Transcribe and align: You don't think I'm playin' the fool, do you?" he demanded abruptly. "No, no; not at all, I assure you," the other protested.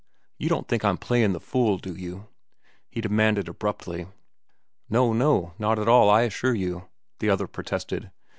You 0.39 0.49
don't 0.49 0.67
think 0.67 0.83
I'm 0.83 0.97
playin' 0.97 1.33
the 1.33 1.39
fool, 1.39 1.77
do 1.77 1.93
you?" 1.95 2.27
he 2.89 3.01
demanded 3.01 3.47
abruptly. 3.47 4.07
"No, 4.89 5.13
no; 5.13 5.53
not 5.59 5.77
at 5.77 5.87
all, 5.87 6.09
I 6.09 6.23
assure 6.23 6.55
you," 6.55 6.87
the 7.19 7.29
other 7.29 7.45
protested. 7.45 8.09